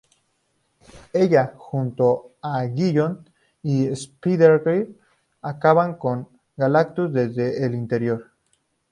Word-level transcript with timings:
Ella, 1.13 1.53
junto 1.55 2.31
con 2.41 2.53
Aguijón 2.53 3.23
y 3.61 3.85
Spider-Girl 3.85 4.95
acabaron 5.43 5.97
con 5.99 6.27
Galactus 6.57 7.13
desde 7.13 7.63
el 7.63 7.75
interior. 7.75 8.25